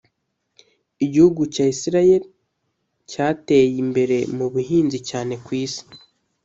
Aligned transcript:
Igihugu 1.05 1.41
cya 1.53 1.65
Israel 1.75 2.21
cyateye 3.09 3.75
imbere 3.83 4.17
mu 4.35 4.45
buhinzi 4.53 4.99
cyane 5.09 5.33
ku 5.43 5.49
Isi 5.65 5.83